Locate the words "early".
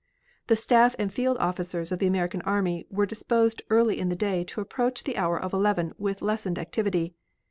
3.69-3.99